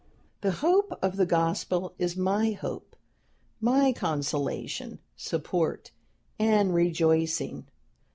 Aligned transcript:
"The 0.41 0.53
hope 0.53 0.97
of 1.03 1.15
the 1.17 1.27
gospel 1.27 1.93
is 1.99 2.17
my 2.17 2.53
hope, 2.53 2.95
my 3.59 3.93
consolation, 3.93 4.97
support 5.15 5.91
and 6.39 6.73
rejoicing. 6.73 7.67